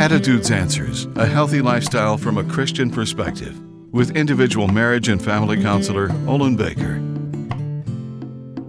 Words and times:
Attitudes 0.00 0.50
Answers 0.50 1.04
A 1.16 1.26
Healthy 1.26 1.60
Lifestyle 1.60 2.16
from 2.16 2.38
a 2.38 2.44
Christian 2.44 2.90
Perspective 2.90 3.60
with 3.92 4.16
individual 4.16 4.66
marriage 4.66 5.08
and 5.08 5.22
family 5.22 5.60
counselor 5.60 6.10
Olin 6.26 6.56
Baker. 6.56 7.02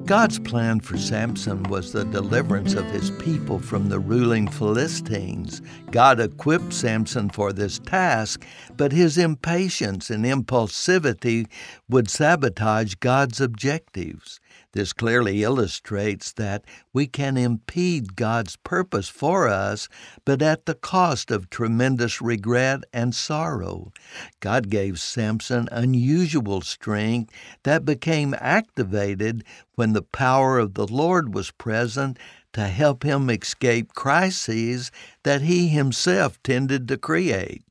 God's 0.03 0.39
plan 0.39 0.81
for 0.81 0.97
Samson 0.97 1.63
was 1.63 1.93
the 1.93 2.03
deliverance 2.03 2.73
of 2.73 2.83
his 2.87 3.11
people 3.11 3.59
from 3.59 3.87
the 3.87 3.97
ruling 3.97 4.45
Philistines. 4.49 5.61
God 5.89 6.19
equipped 6.19 6.73
Samson 6.73 7.29
for 7.29 7.53
this 7.53 7.79
task, 7.79 8.45
but 8.75 8.91
his 8.91 9.17
impatience 9.17 10.09
and 10.09 10.25
impulsivity 10.25 11.47
would 11.87 12.09
sabotage 12.09 12.95
God's 12.95 13.39
objectives. 13.39 14.41
This 14.73 14.93
clearly 14.93 15.43
illustrates 15.43 16.31
that 16.33 16.63
we 16.93 17.05
can 17.05 17.35
impede 17.35 18.15
God's 18.15 18.55
purpose 18.55 19.09
for 19.09 19.49
us, 19.49 19.89
but 20.23 20.41
at 20.41 20.65
the 20.65 20.75
cost 20.75 21.29
of 21.29 21.49
tremendous 21.49 22.21
regret 22.21 22.83
and 22.93 23.13
sorrow. 23.13 23.91
God 24.39 24.69
gave 24.69 24.99
Samson 24.99 25.67
unusual 25.71 26.61
strength 26.61 27.33
that 27.63 27.83
became 27.83 28.33
activated 28.39 29.43
when 29.75 29.91
the 29.91 30.01
power 30.01 30.57
of 30.57 30.75
the 30.75 30.87
Lord 30.87 31.33
was 31.33 31.51
present 31.51 32.17
to 32.53 32.67
help 32.67 33.03
him 33.03 33.29
escape 33.29 33.93
crises 33.93 34.91
that 35.23 35.41
he 35.41 35.67
himself 35.67 36.41
tended 36.43 36.87
to 36.87 36.97
create. 36.97 37.70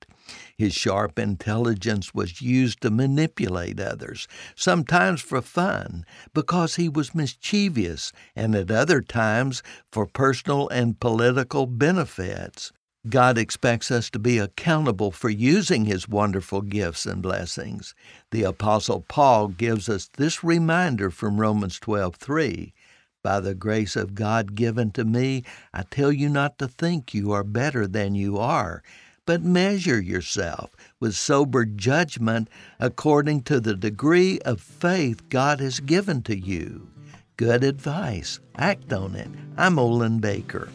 His 0.61 0.75
sharp 0.75 1.19
intelligence 1.19 2.13
was 2.13 2.43
used 2.43 2.83
to 2.83 2.91
manipulate 2.91 3.81
others, 3.81 4.29
sometimes 4.55 5.23
for 5.23 5.41
fun, 5.41 6.05
because 6.35 6.77
he 6.77 6.87
was 6.87 7.15
mischievous, 7.15 8.13
and 8.37 8.55
at 8.55 8.71
other 8.71 9.01
times 9.01 9.63
for 9.91 10.05
personal 10.05 10.69
and 10.69 11.01
political 11.01 11.65
benefits. 11.65 12.73
God 13.09 13.39
expects 13.39 13.91
us 13.91 14.11
to 14.11 14.19
be 14.19 14.37
accountable 14.37 15.11
for 15.11 15.31
using 15.31 15.87
His 15.87 16.07
wonderful 16.07 16.61
gifts 16.61 17.07
and 17.07 17.23
blessings. 17.23 17.95
The 18.31 18.43
Apostle 18.43 19.01
Paul 19.09 19.49
gives 19.49 19.89
us 19.89 20.11
this 20.19 20.45
reminder 20.45 21.11
from 21.11 21.41
Romans 21.41 21.81
12:3. 21.81 22.75
By 23.23 23.41
the 23.41 23.55
grace 23.55 23.97
of 23.97 24.15
God 24.15 24.55
given 24.55 24.91
to 24.91 25.07
me, 25.07 25.43
I 25.73 25.85
tell 25.85 26.13
you 26.13 26.29
not 26.29 26.59
to 26.59 26.69
think 26.69 27.15
you 27.15 27.33
are 27.33 27.45
better 27.45 27.87
than 27.87 28.15
you 28.15 28.37
are 28.37 28.83
but 29.27 29.43
measure 29.43 30.01
yourself 30.01 30.75
with 30.99 31.15
sober 31.15 31.65
judgment 31.65 32.49
according 32.79 33.43
to 33.43 33.61
the 33.61 33.75
degree 33.75 34.39
of 34.41 34.61
faith 34.61 35.29
God 35.29 35.61
has 35.61 35.81
given 35.81 36.23
to 36.23 36.37
you. 36.37 36.89
Good 37.37 37.65
advice. 37.65 38.41
Act 38.57 38.93
on 38.93 39.15
it. 39.15 39.29
I'm 39.57 39.79
Olin 39.79 40.19
Baker. 40.19 40.69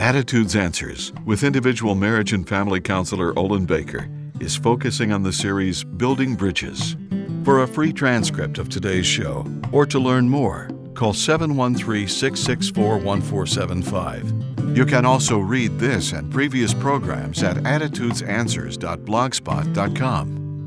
Attitudes 0.00 0.56
Answers 0.56 1.12
with 1.24 1.42
individual 1.42 1.94
marriage 1.94 2.32
and 2.32 2.48
family 2.48 2.80
counselor 2.80 3.36
Olin 3.38 3.66
Baker 3.66 4.08
is 4.40 4.56
focusing 4.56 5.12
on 5.12 5.22
the 5.22 5.32
series 5.32 5.84
Building 5.84 6.36
Bridges. 6.36 6.96
For 7.44 7.62
a 7.62 7.68
free 7.68 7.92
transcript 7.92 8.58
of 8.58 8.68
today's 8.68 9.06
show 9.06 9.46
or 9.72 9.86
to 9.86 9.98
learn 9.98 10.28
more, 10.28 10.68
call 10.94 11.12
713 11.12 12.06
664 12.08 12.98
1475. 12.98 14.47
You 14.74 14.86
can 14.86 15.04
also 15.04 15.38
read 15.38 15.78
this 15.78 16.12
and 16.12 16.32
previous 16.32 16.72
programs 16.74 17.42
at 17.42 17.56
attitudesanswers.blogspot.com. 17.56 20.26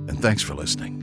And 0.09 0.21
thanks 0.21 0.43
for 0.43 0.53
listening. 0.53 1.00